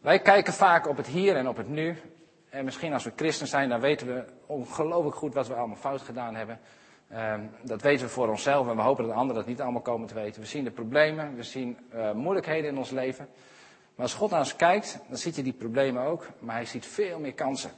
[0.00, 1.96] Wij kijken vaak op het hier en op het nu.
[2.48, 6.00] En misschien als we christen zijn, dan weten we ongelooflijk goed wat we allemaal fout
[6.00, 6.60] gedaan hebben.
[7.12, 10.08] Uh, dat weten we voor onszelf en we hopen dat anderen dat niet allemaal komen
[10.08, 10.40] te weten.
[10.40, 13.28] We zien de problemen, we zien uh, moeilijkheden in ons leven.
[13.94, 16.86] Maar als God naar ons kijkt, dan ziet hij die problemen ook, maar hij ziet
[16.86, 17.70] veel meer kansen.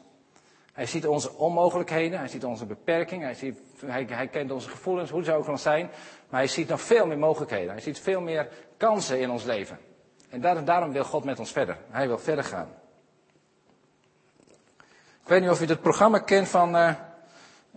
[0.78, 5.10] Hij ziet onze onmogelijkheden, hij ziet onze beperkingen, hij, ziet, hij, hij kent onze gevoelens,
[5.10, 5.90] hoe ze ook nog zijn.
[6.28, 7.70] Maar hij ziet nog veel meer mogelijkheden.
[7.70, 9.78] Hij ziet veel meer kansen in ons leven.
[10.28, 11.76] En daarom wil God met ons verder.
[11.90, 12.68] Hij wil verder gaan.
[15.22, 16.76] Ik weet niet of u het programma kent van.
[16.76, 16.94] Uh,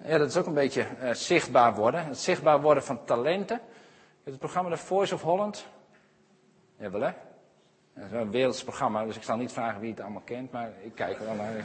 [0.03, 2.05] ja, dat is ook een beetje uh, zichtbaar worden.
[2.05, 3.61] Het zichtbaar worden van talenten.
[4.23, 5.65] Het programma The Voice of Holland.
[6.77, 7.11] Jawel hè?
[7.93, 10.71] Dat is een werelds programma, dus ik zal niet vragen wie het allemaal kent, maar
[10.81, 11.63] ik kijk er wel naar.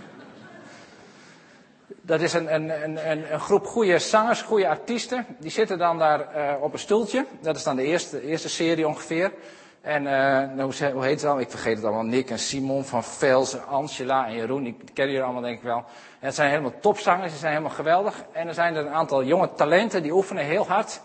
[2.06, 2.70] Dat is een, een,
[3.10, 5.26] een, een groep goede zangers, goede artiesten.
[5.38, 7.26] Die zitten dan daar uh, op een stoeltje.
[7.40, 9.32] Dat is dan de eerste, eerste serie ongeveer.
[9.80, 11.40] En uh, hoe, hoe heet het dan?
[11.40, 12.04] Ik vergeet het allemaal.
[12.04, 14.62] Nick en Simon van Vels, Angela en Jeroen.
[14.62, 15.76] Die kennen jullie allemaal denk ik wel.
[15.76, 18.24] En het zijn helemaal topzangers, die zijn helemaal geweldig.
[18.32, 21.00] En er zijn er een aantal jonge talenten die oefenen heel hard.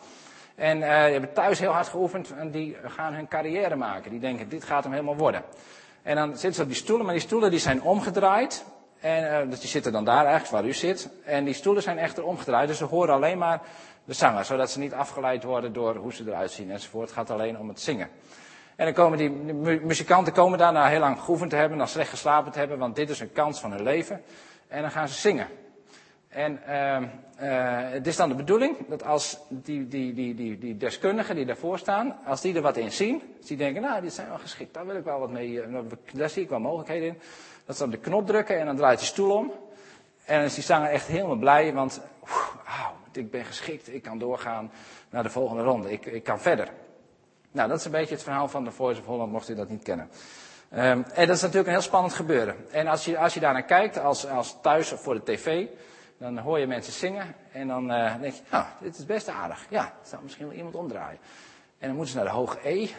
[0.56, 4.12] En uh, die hebben thuis heel hard geoefend en die gaan hun carrière maken.
[4.12, 5.44] Die denken, dit gaat hem helemaal worden.
[6.04, 8.66] En dan zitten ze op die stoelen, maar die stoelen die zijn omgedraaid.
[9.02, 11.10] En, uh, die zitten dan daar eigenlijk waar u zit.
[11.24, 13.62] En die stoelen zijn echter omgedraaid, dus ze horen alleen maar
[14.06, 14.46] de zanger.
[14.46, 17.06] Zodat ze niet afgeleid worden door hoe ze eruit zien enzovoort.
[17.06, 18.10] Het gaat alleen om het zingen.
[18.76, 19.30] En dan komen die
[19.80, 22.96] muzikanten komen daar na heel lang geoefend te hebben, na slecht geslapen te hebben, want
[22.96, 24.22] dit is een kans van hun leven.
[24.68, 25.48] En dan gaan ze zingen.
[26.32, 30.78] En uh, uh, het is dan de bedoeling dat als die, die, die, die, die
[30.78, 34.14] deskundigen die daarvoor staan, als die er wat in zien, als die denken, nou, dit
[34.14, 35.62] zijn wel geschikt, daar wil ik wel wat mee,
[36.14, 37.20] daar zie ik wel mogelijkheden in.
[37.66, 39.52] Dat ze dan de knop drukken en dan draait die stoel om.
[40.26, 44.20] En dan is die zanger echt helemaal blij, want wow, ik ben geschikt, ik kan
[44.20, 44.72] doorgaan
[45.10, 46.68] naar de volgende ronde, ik, ik kan verder.
[47.52, 49.70] Nou, dat is een beetje het verhaal van de Voice of Holland, mocht u dat
[49.70, 50.10] niet kennen.
[50.74, 52.56] Um, en dat is natuurlijk een heel spannend gebeuren.
[52.72, 55.68] En als je, als je daar naar kijkt, als, als thuis of voor de tv,
[56.22, 59.66] dan hoor je mensen zingen en dan uh, denk je, nou, dit is best aardig.
[59.70, 61.20] Ja, het zou misschien wel iemand omdraaien.
[61.78, 62.90] En dan moeten ze naar de hoge E.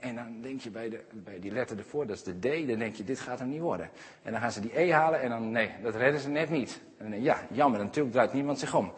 [0.00, 2.78] En dan denk je bij, de, bij die letter ervoor, dat is de D, dan
[2.78, 3.90] denk je, dit gaat hem niet worden.
[4.22, 6.80] En dan gaan ze die E halen en dan, nee, dat redden ze net niet.
[6.98, 8.92] En dan ja, jammer, natuurlijk draait niemand zich om.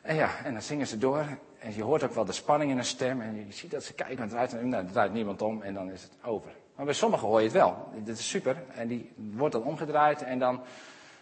[0.00, 1.24] En ja, en dan zingen ze door.
[1.58, 3.20] En je hoort ook wel de spanning in hun stem.
[3.20, 5.90] En je ziet dat ze kijken, het draait, nou, er draait niemand om en dan
[5.90, 6.50] is het over.
[6.76, 7.92] Maar bij sommigen hoor je het wel.
[8.04, 8.56] Dit is super.
[8.74, 10.60] En die wordt dan omgedraaid en dan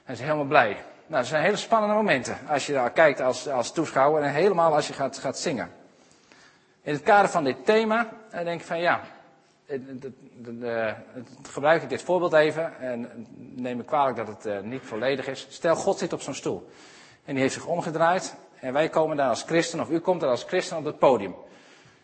[0.05, 0.77] zijn ze helemaal blij.
[1.09, 4.75] Nou, dat zijn hele spannende momenten als je daar kijkt als, als toeschouwer en helemaal
[4.75, 5.71] als je gaat, gaat zingen.
[6.83, 9.01] In het kader van dit thema dan denk ik van ja,
[11.43, 15.47] gebruik ik dit voorbeeld even en neem me kwalijk dat het uh, niet volledig is.
[15.51, 16.71] Stel, God zit op zo'n stoel
[17.25, 20.31] en die heeft zich omgedraaid en wij komen daar als christen, of u komt daar
[20.31, 21.35] als christen op het podium.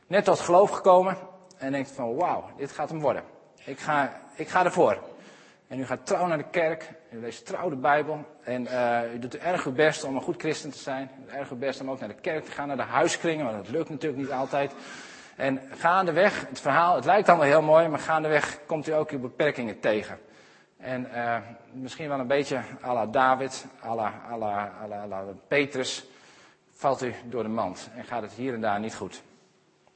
[0.07, 1.17] Net tot geloof gekomen
[1.57, 3.23] en denkt van wauw, dit gaat hem worden.
[3.65, 4.99] Ik ga, ik ga ervoor.
[5.69, 8.25] En u gaat trouw naar de kerk, u leest trouw de Bijbel.
[8.43, 11.11] En uh, u doet erg uw best om een goed christen te zijn.
[11.19, 13.45] U doet erg uw best om ook naar de kerk te gaan, naar de huiskringen,
[13.45, 14.73] want dat lukt natuurlijk niet altijd.
[15.37, 19.19] En gaandeweg, het verhaal, het lijkt allemaal heel mooi, maar gaandeweg komt u ook uw
[19.19, 20.19] beperkingen tegen.
[20.77, 21.37] En uh,
[21.73, 24.39] misschien wel een beetje à la David, à la, à
[25.09, 26.07] la, Petrus,
[26.71, 29.23] valt u door de mand en gaat het hier en daar niet goed.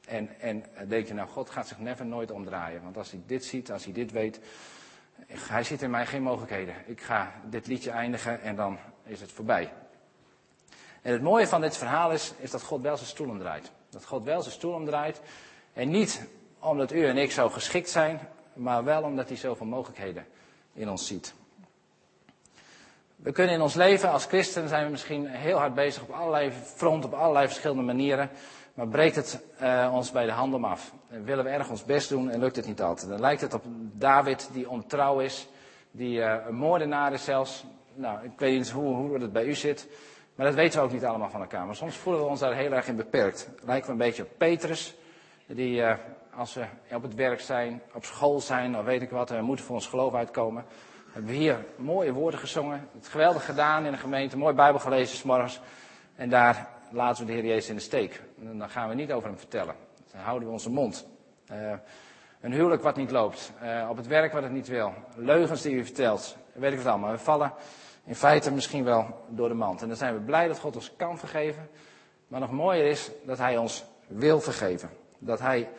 [0.05, 2.83] En, en denk je, nou, God gaat zich never nooit omdraaien.
[2.83, 4.39] Want als hij dit ziet, als hij dit weet,
[5.37, 6.75] hij ziet in mij geen mogelijkheden.
[6.85, 9.71] Ik ga dit liedje eindigen en dan is het voorbij.
[11.01, 13.71] En het mooie van dit verhaal is, is dat God wel zijn stoel omdraait.
[13.89, 15.21] Dat God wel zijn stoel omdraait.
[15.73, 16.27] En niet
[16.59, 18.19] omdat u en ik zo geschikt zijn,
[18.53, 20.25] maar wel omdat hij zoveel mogelijkheden
[20.73, 21.33] in ons ziet.
[23.15, 26.51] We kunnen in ons leven als christen zijn we misschien heel hard bezig op allerlei
[26.51, 28.29] fronten, op allerlei verschillende manieren.
[28.79, 30.93] Maar breekt het uh, ons bij de hand om af?
[31.09, 33.09] En willen we erg ons best doen en lukt het niet altijd?
[33.09, 33.63] Dan lijkt het op
[33.93, 35.47] David die ontrouw is,
[35.91, 37.65] die uh, een moordenaar is zelfs.
[37.93, 39.87] Nou, ik weet niet hoe, hoe het bij u zit,
[40.35, 41.65] maar dat weten we ook niet allemaal van elkaar.
[41.65, 43.49] Maar soms voelen we ons daar heel erg in beperkt.
[43.65, 44.95] Lijken we een beetje op Petrus,
[45.45, 45.93] die uh,
[46.35, 49.65] als we op het werk zijn, op school zijn, of weet ik wat, we moeten
[49.65, 50.65] voor ons geloof uitkomen.
[51.11, 55.17] Hebben we hier mooie woorden gezongen, het geweldig gedaan in de gemeente, mooi Bijbel gelezen
[55.17, 55.59] s morgens.
[56.15, 58.21] En daar laten we de Heer Jezus in de steek.
[58.35, 59.75] Dan gaan we niet over hem vertellen.
[60.11, 61.07] Dan houden we onze mond.
[61.51, 61.73] Uh,
[62.41, 63.51] een huwelijk wat niet loopt.
[63.63, 64.93] Uh, op het werk wat het niet wil.
[65.15, 66.37] Leugens die u vertelt.
[66.53, 67.11] Weet ik het allemaal.
[67.11, 67.53] We vallen
[68.03, 69.81] in feite misschien wel door de mand.
[69.81, 71.69] En dan zijn we blij dat God ons kan vergeven.
[72.27, 74.89] Maar nog mooier is dat Hij ons wil vergeven.
[75.17, 75.69] Dat Hij,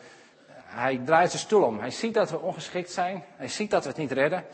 [0.47, 1.79] hij draait zijn stoel om.
[1.79, 3.23] Hij ziet dat we ongeschikt zijn.
[3.35, 4.45] Hij ziet dat we het niet redden.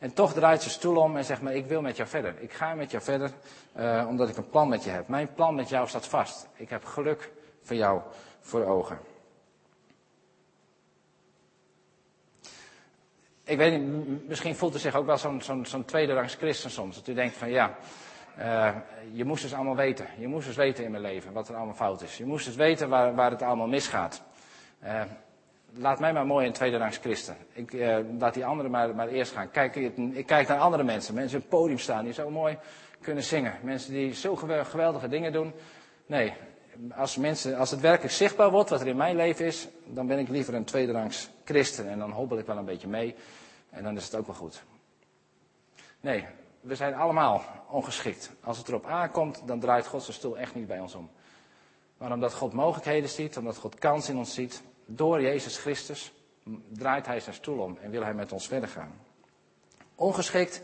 [0.00, 2.34] En toch draait zijn stoel om en zegt maar, ik wil met jou verder.
[2.38, 3.30] Ik ga met jou verder,
[3.76, 5.08] uh, omdat ik een plan met je heb.
[5.08, 6.48] Mijn plan met jou staat vast.
[6.54, 7.30] Ik heb geluk
[7.62, 8.00] voor jou
[8.40, 8.98] voor ogen.
[13.44, 16.96] Ik weet niet, misschien voelt u zich ook wel zo'n zo'n tweede rangs christen soms.
[16.96, 17.76] Dat u denkt van ja,
[18.38, 18.70] uh,
[19.12, 20.06] je moest dus allemaal weten.
[20.18, 22.16] Je moest dus weten in mijn leven wat er allemaal fout is.
[22.16, 24.22] Je moest dus weten waar, waar het allemaal misgaat.
[24.84, 25.02] Uh,
[25.74, 27.36] laat mij maar mooi een tweede rangs christen.
[27.52, 29.50] Ik uh, laat die anderen maar, maar eerst gaan.
[29.50, 29.76] Kijk,
[30.12, 31.14] ik kijk naar andere mensen.
[31.14, 32.58] Mensen op het podium staan die zo mooi
[33.00, 33.54] kunnen zingen.
[33.62, 35.52] Mensen die zo geweldige dingen doen.
[36.06, 36.32] Nee,
[36.96, 40.18] als, mensen, als het werkelijk zichtbaar wordt wat er in mijn leven is, dan ben
[40.18, 41.88] ik liever een tweede rangs christen.
[41.88, 43.14] En dan hobbel ik wel een beetje mee.
[43.70, 44.62] En dan is het ook wel goed.
[46.00, 46.24] Nee,
[46.60, 48.30] we zijn allemaal ongeschikt.
[48.44, 51.10] Als het erop aankomt, dan draait God zijn stoel echt niet bij ons om.
[51.98, 54.62] Maar omdat God mogelijkheden ziet, omdat God kans in ons ziet,
[54.96, 56.12] door Jezus Christus,
[56.68, 58.92] draait hij zijn stoel om en wil hij met ons verder gaan.
[59.94, 60.62] Ongeschikt,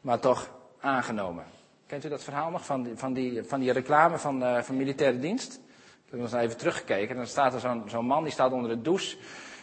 [0.00, 0.50] maar toch
[0.80, 1.44] aangenomen.
[1.86, 4.76] Kent u dat verhaal nog van die, van die, van die reclame van, uh, van
[4.76, 5.54] militaire dienst?
[5.54, 7.08] Ik heb nog eens even teruggekeken.
[7.08, 9.16] En dan staat er zo'n zo'n man die staat onder de douche.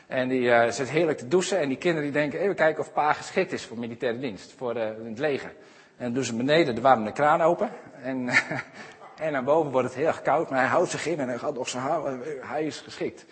[0.07, 1.59] En die uh, zit heerlijk te douchen.
[1.59, 4.53] En die kinderen die denken, even kijken of pa geschikt is voor militaire dienst.
[4.57, 5.55] Voor uh, het leger.
[5.97, 7.71] En doen ze beneden de warme kraan open.
[8.01, 8.29] En,
[9.25, 10.49] en naar boven wordt het heel erg koud.
[10.49, 12.21] Maar hij houdt zich in en hij gaat nog zijn.
[12.41, 13.25] Hij is geschikt.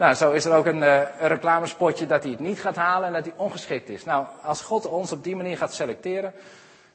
[0.00, 3.06] Nou, zo is er ook een, uh, een reclamespotje dat hij het niet gaat halen
[3.06, 4.04] en dat hij ongeschikt is.
[4.04, 6.32] Nou, als God ons op die manier gaat selecteren,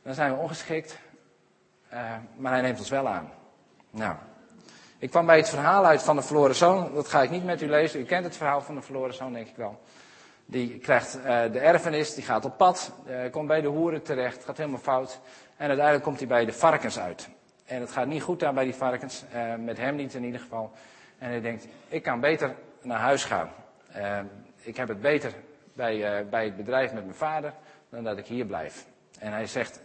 [0.04, 0.98] dan zijn we ongeschikt.
[1.94, 2.00] Uh,
[2.38, 3.32] maar hij neemt ons wel aan.
[3.89, 4.15] Nou,
[4.98, 6.94] ik kwam bij het verhaal uit van de verloren zoon.
[6.94, 8.00] Dat ga ik niet met u lezen.
[8.00, 9.80] U kent het verhaal van de verloren zoon, denk ik wel.
[10.46, 12.91] Die krijgt uh, de erfenis, die gaat op pad,
[13.32, 15.20] komt bij de hoeren terecht, gaat helemaal fout.
[15.58, 17.30] En uiteindelijk komt hij bij de varkens uit.
[17.65, 19.24] En het gaat niet goed daar bij die varkens,
[19.60, 20.72] met hem niet in ieder geval.
[21.18, 23.50] En hij denkt, ik kan beter naar huis gaan.
[24.62, 25.34] ik heb het beter
[25.74, 27.54] bij, bij het bedrijf met mijn vader
[27.89, 28.86] dan dat ik hier blijf.
[29.19, 29.82] En hij zegt,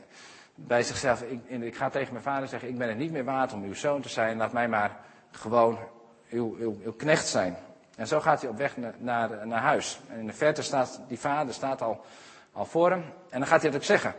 [0.54, 3.52] bij zichzelf, ik, ik, ga tegen mijn vader zeggen, ik ben het niet meer waard
[3.52, 4.96] om uw zoon te zijn, laat mij maar
[5.30, 5.78] gewoon
[6.30, 7.56] uw, uw, uw knecht zijn.
[7.96, 10.00] En zo gaat hij op weg naar, naar, naar, huis.
[10.08, 12.04] En in de verte staat, die vader staat al,
[12.52, 13.04] al voor hem.
[13.30, 14.14] En dan gaat hij het ook zeggen,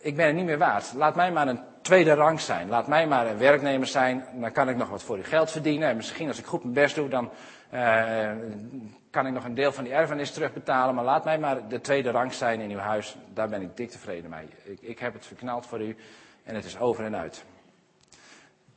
[0.00, 0.92] ik ben het niet meer waard.
[0.94, 1.60] Laat mij maar een
[1.90, 2.68] tweede rang zijn.
[2.68, 4.24] Laat mij maar een werknemer zijn.
[4.32, 5.88] Dan kan ik nog wat voor uw geld verdienen.
[5.88, 7.30] En misschien als ik goed mijn best doe, dan
[7.74, 8.30] uh,
[9.10, 10.94] kan ik nog een deel van die erfenis terugbetalen.
[10.94, 13.16] Maar laat mij maar de tweede rang zijn in uw huis.
[13.34, 14.48] Daar ben ik dik tevreden mee.
[14.62, 15.96] Ik, ik heb het verknald voor u
[16.44, 17.44] en het is over en uit.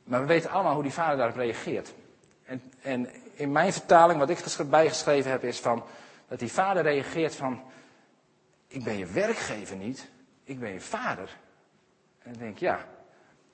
[0.04, 1.94] Maar we weten allemaal hoe die vader daarop reageert.
[2.44, 5.84] En, en in mijn vertaling, wat ik bijgeschreven heb, is van
[6.28, 7.62] dat die vader reageert van:
[8.68, 10.10] Ik ben je werkgever niet,
[10.44, 11.36] ik ben je vader.
[12.22, 12.84] En dan denk ik, ja,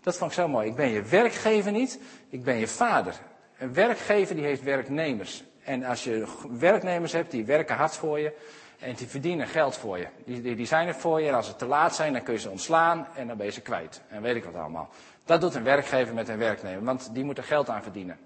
[0.02, 0.68] dat vond ik zo mooi.
[0.68, 3.14] Ik ben je werkgever niet, ik ben je vader.
[3.58, 5.44] Een werkgever die heeft werknemers.
[5.64, 8.32] En als je werknemers hebt, die werken hard voor je.
[8.78, 10.06] En die verdienen geld voor je.
[10.24, 11.28] Die, die, zijn er voor je.
[11.28, 13.06] En als ze te laat zijn, dan kun je ze ontslaan.
[13.14, 14.00] En dan ben je ze kwijt.
[14.08, 14.88] En weet ik wat allemaal.
[15.24, 16.84] Dat doet een werkgever met een werknemer.
[16.84, 18.18] Want die moet er geld aan verdienen.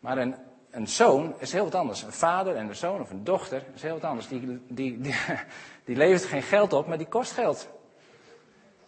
[0.00, 0.34] Maar een,
[0.70, 2.02] een zoon is heel wat anders.
[2.02, 4.28] Een vader en een zoon of een dochter is heel wat anders.
[4.28, 5.14] Die, die, die,
[5.84, 7.68] die levert geen geld op, maar die kost geld.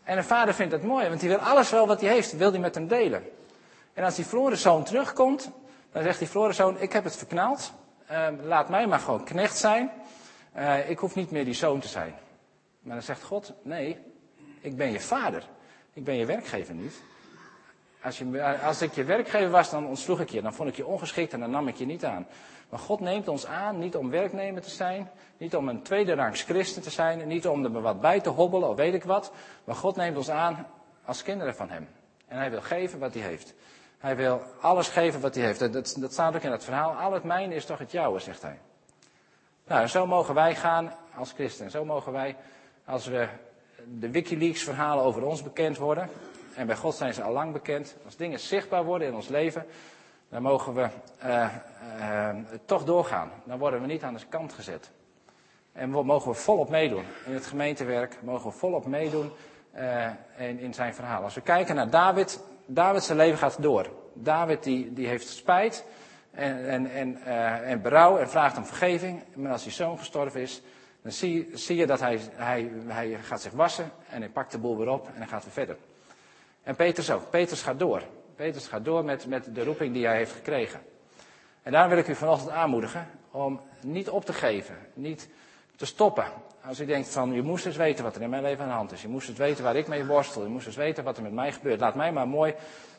[0.09, 2.51] En een vader vindt dat mooi, want hij wil alles wel wat hij heeft, wil
[2.51, 3.23] hij met hem delen.
[3.92, 5.51] En als die verloren zoon terugkomt,
[5.92, 7.73] dan zegt die verloren zoon, ik heb het verknald.
[8.11, 9.90] Uh, laat mij maar gewoon knecht zijn.
[10.57, 12.14] Uh, ik hoef niet meer die zoon te zijn.
[12.81, 13.99] Maar dan zegt God, nee,
[14.61, 15.42] ik ben je vader.
[15.92, 17.03] Ik ben je werkgever niet.
[18.03, 20.42] Als, je, als ik je werkgever was, dan ontsloeg ik je.
[20.42, 22.27] Dan vond ik je ongeschikt en dan nam ik je niet aan.
[22.68, 26.42] Maar God neemt ons aan niet om werknemer te zijn, niet om een tweede rangs
[26.42, 29.33] christen te zijn, niet om er wat bij te hobbelen of weet ik wat.
[29.64, 30.66] Maar God neemt ons aan
[31.04, 31.88] als kinderen van Hem.
[32.26, 33.54] En Hij wil geven wat Hij heeft.
[33.98, 35.59] Hij wil alles geven wat hij heeft.
[35.59, 36.92] Dat, dat staat ook in het verhaal.
[36.92, 38.59] Al het mijne is toch het jouwe, zegt hij.
[39.66, 41.70] Nou, zo mogen wij gaan als christen.
[41.70, 42.37] Zo mogen wij,
[42.85, 43.28] als we
[43.98, 46.11] de Wikileaks verhalen over ons bekend worden.
[46.54, 47.96] En bij God zijn ze al lang bekend.
[48.04, 49.66] Als dingen zichtbaar worden in ons leven.
[50.28, 50.88] Dan mogen we
[51.24, 51.48] uh,
[52.00, 52.28] uh,
[52.64, 53.30] toch doorgaan.
[53.44, 54.90] Dan worden we niet aan de kant gezet.
[55.72, 57.04] En we mogen we volop meedoen.
[57.26, 59.30] In het gemeentewerk mogen we volop meedoen
[59.76, 61.22] uh, in, in zijn verhaal.
[61.22, 63.90] Als we kijken naar David, David zijn leven gaat door.
[64.12, 65.84] David die, die heeft spijt
[66.30, 67.22] en, en, en,
[67.64, 69.22] en berouw en vraagt om vergeving.
[69.34, 70.62] Maar als hij zoon gestorven is,
[71.02, 74.58] dan zie, zie je dat hij, hij, hij gaat zich wassen en hij pakt de
[74.58, 75.76] boel weer op en hij gaat weer verder.
[76.62, 77.30] En Petrus ook.
[77.30, 78.02] Petrus gaat door.
[78.38, 80.81] Petrus gaat door met, met de roeping die hij heeft gekregen.
[81.62, 85.29] En daar wil ik u vanochtend aanmoedigen om niet op te geven, niet
[85.77, 86.24] te stoppen.
[86.64, 88.74] Als u denkt van, je moest eens weten wat er in mijn leven aan de
[88.74, 89.03] hand is.
[89.03, 90.42] Je moest eens weten waar ik mee worstel.
[90.42, 91.81] Je moest eens weten wat er met mij gebeurt.
[91.81, 92.55] Laat mij maar mooi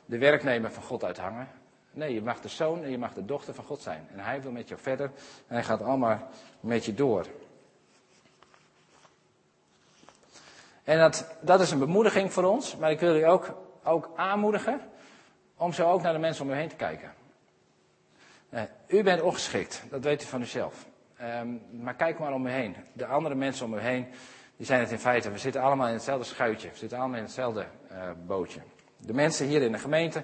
[0.06, 1.48] de werknemer van God uithangen.
[1.92, 4.08] Nee, je mag de zoon en je mag de dochter van God zijn.
[4.12, 5.12] En hij wil met jou verder
[5.48, 7.26] en hij gaat allemaal met je door.
[10.84, 14.82] En dat, dat is een bemoediging voor ons, maar ik wil u ook, ook aanmoedigen
[15.60, 17.14] om zo ook naar de mensen om u heen te kijken.
[18.50, 20.86] Uh, u bent ongeschikt, dat weet u van uzelf.
[21.22, 22.76] Um, maar kijk maar om u heen.
[22.94, 24.08] De andere mensen om u heen,
[24.58, 25.32] die zijn het in feite.
[25.32, 26.70] We zitten allemaal in hetzelfde schuitje.
[26.70, 28.60] We zitten allemaal in hetzelfde uh, bootje.
[28.98, 30.24] De mensen hier in de gemeente,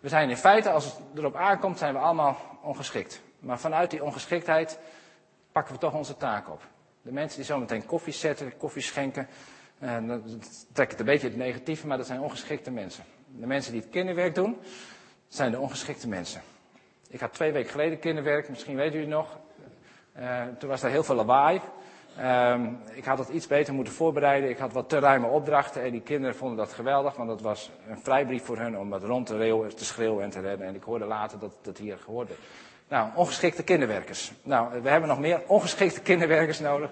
[0.00, 3.20] we zijn in feite, als het erop aankomt, zijn we allemaal ongeschikt.
[3.38, 4.78] Maar vanuit die ongeschiktheid
[5.52, 6.62] pakken we toch onze taak op.
[7.02, 9.28] De mensen die zometeen koffie zetten, koffie schenken,
[9.78, 13.04] uh, dan trek het een beetje het negatieve, maar dat zijn ongeschikte mensen.
[13.36, 14.56] De mensen die het kinderwerk doen,
[15.28, 16.42] zijn de ongeschikte mensen.
[17.08, 19.38] Ik had twee weken geleden kinderwerk, misschien weten jullie nog.
[20.18, 21.60] Uh, toen was er heel veel lawaai.
[22.20, 24.50] Um, ik had het iets beter moeten voorbereiden.
[24.50, 27.70] Ik had wat te ruime opdrachten en die kinderen vonden dat geweldig, want dat was
[27.88, 30.66] een vrijbrief voor hen om wat rond te, reeuwen, te schreeuwen en te rennen.
[30.66, 32.30] En ik hoorde later dat dat hier gehoord.
[32.88, 34.32] Nou, ongeschikte kinderwerkers.
[34.42, 36.90] Nou, we hebben nog meer ongeschikte kinderwerkers nodig.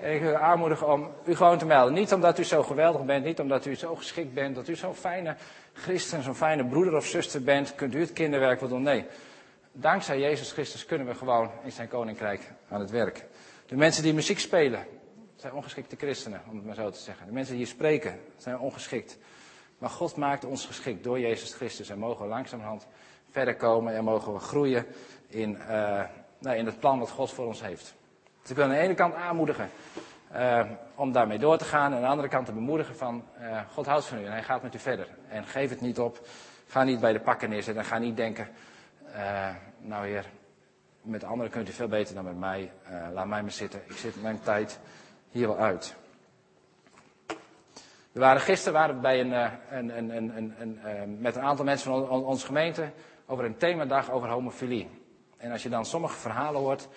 [0.00, 1.94] En ik wil u aanmoedigen om u gewoon te melden.
[1.94, 4.94] Niet omdat u zo geweldig bent, niet omdat u zo geschikt bent, dat u zo'n
[4.94, 5.36] fijne
[5.78, 8.82] christen, zo'n fijne broeder of zuster bent, kunt u het kinderwerk wel doen.
[8.82, 9.04] Nee,
[9.72, 13.24] dankzij Jezus Christus kunnen we gewoon in zijn koninkrijk aan het werk.
[13.66, 14.86] De mensen die muziek spelen,
[15.36, 17.26] zijn ongeschikte christenen, om het maar zo te zeggen.
[17.26, 19.18] De mensen die hier spreken, zijn ongeschikt.
[19.78, 22.86] Maar God maakt ons geschikt door Jezus Christus en mogen we langzamerhand
[23.30, 24.86] verder komen en mogen we groeien
[25.26, 26.02] in, uh,
[26.38, 27.94] nou, in het plan wat God voor ons heeft.
[28.40, 29.70] Dus ik wil aan de ene kant aanmoedigen
[30.34, 30.64] uh,
[30.94, 31.90] om daarmee door te gaan.
[31.90, 34.42] En aan de andere kant te bemoedigen van uh, God houdt van u en hij
[34.42, 35.08] gaat met u verder.
[35.28, 36.26] En geef het niet op.
[36.66, 38.48] Ga niet bij de pakken neerzetten en ga niet denken,
[39.78, 40.24] nou heer,
[41.02, 42.72] met anderen kunt u veel beter dan met mij.
[43.12, 43.80] laat mij maar zitten.
[43.86, 44.80] Ik zit mijn tijd
[45.30, 45.94] hier wel uit.
[48.12, 49.32] We waren gisteren waren we bij een,
[49.70, 52.90] een, een, een, een, met een aantal mensen van onze gemeente
[53.26, 54.88] over een themadag over homofilie.
[55.36, 56.88] En als je dan sommige verhalen hoort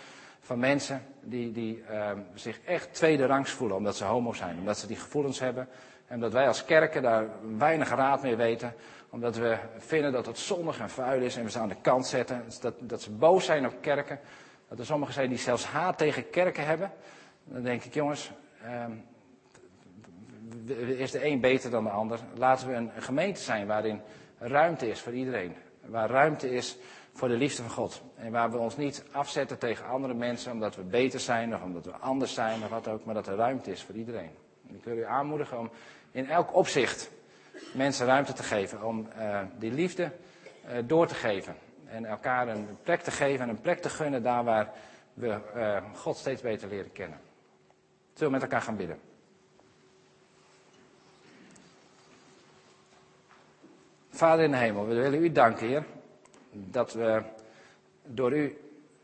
[0.41, 4.77] van mensen die, die uh, zich echt tweede rangs voelen omdat ze homo zijn, omdat
[4.77, 5.67] ze die gevoelens hebben.
[6.07, 7.25] En dat wij als kerken daar
[7.57, 8.73] weinig raad mee weten,
[9.09, 12.07] omdat we vinden dat het zondig en vuil is en we ze aan de kant
[12.07, 12.43] zetten.
[12.61, 14.19] Dat, dat ze boos zijn op kerken.
[14.69, 16.91] Dat er sommigen zijn die zelfs haat tegen kerken hebben.
[17.43, 18.31] Dan denk ik, jongens,
[18.65, 18.85] uh,
[20.99, 22.19] is de een beter dan de ander?
[22.35, 24.01] Laten we een gemeente zijn waarin
[24.37, 25.55] ruimte is voor iedereen.
[25.85, 26.77] Waar ruimte is
[27.13, 28.01] voor de liefde van God.
[28.21, 31.85] En waar we ons niet afzetten tegen andere mensen omdat we beter zijn of omdat
[31.85, 34.31] we anders zijn of wat ook, maar dat er ruimte is voor iedereen.
[34.69, 35.69] En ik wil u aanmoedigen om
[36.11, 37.11] in elk opzicht
[37.73, 40.11] mensen ruimte te geven om uh, die liefde
[40.65, 41.55] uh, door te geven.
[41.85, 44.71] En elkaar een plek te geven en een plek te gunnen daar waar
[45.13, 47.19] we uh, God steeds beter leren kennen.
[48.13, 48.99] Zullen we met elkaar gaan bidden?
[54.09, 55.83] Vader in de hemel, we willen u danken, Heer
[56.51, 57.21] dat we
[58.03, 58.57] door u,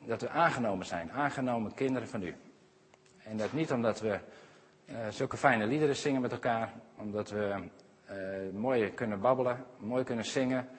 [0.05, 2.35] dat we aangenomen zijn, aangenomen kinderen van u.
[3.23, 4.19] En dat niet omdat we
[4.85, 7.55] uh, zulke fijne liederen zingen met elkaar, omdat we
[8.11, 10.69] uh, mooi kunnen babbelen, mooi kunnen zingen,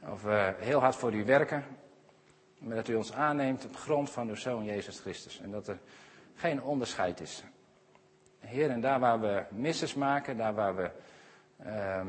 [0.00, 1.64] of we heel hard voor u werken,
[2.58, 5.40] maar dat u ons aanneemt op grond van uw Zoon Jezus Christus.
[5.40, 5.78] En dat er
[6.34, 7.44] geen onderscheid is.
[8.38, 10.90] Heer, en daar waar we misses maken, daar waar we,
[11.66, 12.06] uh,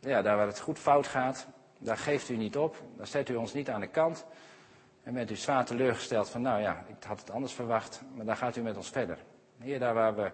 [0.00, 1.46] ja, daar waar het goed fout gaat,
[1.78, 4.26] daar geeft u niet op, daar zet u ons niet aan de kant.
[5.02, 8.36] En bent u zwaar teleurgesteld van, nou ja, ik had het anders verwacht, maar daar
[8.36, 9.18] gaat u met ons verder.
[9.58, 10.30] Heer, daar waar we,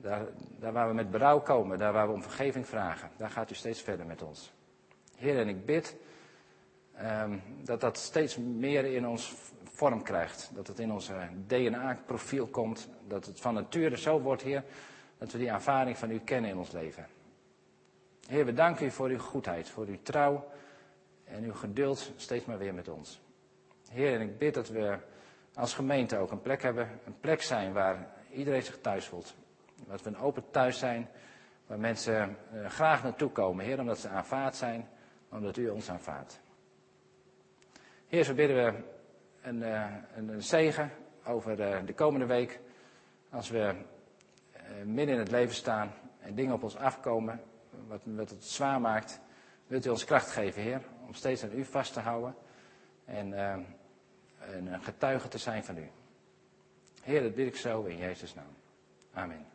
[0.00, 0.26] daar,
[0.58, 3.54] daar waar we met berouw komen, daar waar we om vergeving vragen, daar gaat u
[3.54, 4.52] steeds verder met ons.
[5.16, 5.96] Heer, en ik bid
[7.02, 9.34] um, dat dat steeds meer in ons
[9.74, 10.50] vorm krijgt.
[10.54, 11.10] Dat het in ons
[11.46, 12.88] DNA-profiel komt.
[13.06, 14.64] Dat het van nature zo wordt, Heer,
[15.18, 17.06] dat we die ervaring van u kennen in ons leven.
[18.28, 20.48] Heer, we danken u voor uw goedheid, voor uw trouw
[21.24, 23.20] en uw geduld steeds maar weer met ons.
[23.90, 24.98] Heer, en ik bid dat we
[25.54, 29.34] als gemeente ook een plek hebben, een plek zijn waar iedereen zich thuis voelt.
[29.86, 31.08] Dat we een open thuis zijn,
[31.66, 34.88] waar mensen uh, graag naartoe komen, Heer, omdat ze aanvaard zijn,
[35.28, 36.40] omdat u ons aanvaardt.
[38.06, 38.82] Heer, zo bidden we
[39.42, 40.90] een, uh, een, zegen
[41.24, 42.60] over de, de, komende week,
[43.30, 43.74] als we
[44.84, 47.40] midden in het leven staan en dingen op ons afkomen
[47.88, 49.20] wat, wat het zwaar maakt,
[49.66, 52.34] wilt u ons kracht geven, Heer, om steeds aan u vast te houden
[53.04, 53.56] en uh,
[54.38, 55.90] een getuige te zijn van u.
[57.02, 58.56] Heer, dat bid ik zo in Jezus' naam.
[59.12, 59.53] Amen.